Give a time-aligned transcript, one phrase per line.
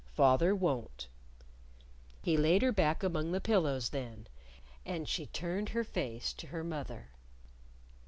[0.15, 1.07] "Father won't."
[2.23, 4.25] He laid her back among the pillows then.
[4.83, 7.09] And she turned her face to her mother.